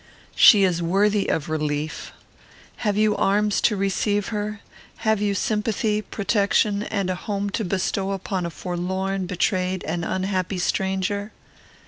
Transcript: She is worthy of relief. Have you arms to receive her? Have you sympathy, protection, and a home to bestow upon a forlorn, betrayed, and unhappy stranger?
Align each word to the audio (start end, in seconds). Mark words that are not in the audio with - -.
She 0.35 0.63
is 0.63 0.81
worthy 0.81 1.27
of 1.29 1.47
relief. 1.47 2.11
Have 2.77 2.97
you 2.97 3.15
arms 3.15 3.61
to 3.61 3.75
receive 3.77 4.29
her? 4.29 4.61
Have 5.05 5.21
you 5.21 5.35
sympathy, 5.35 6.01
protection, 6.01 6.81
and 6.81 7.07
a 7.11 7.13
home 7.13 7.51
to 7.51 7.63
bestow 7.63 8.13
upon 8.13 8.43
a 8.43 8.49
forlorn, 8.49 9.27
betrayed, 9.27 9.83
and 9.83 10.03
unhappy 10.03 10.57
stranger? 10.57 11.33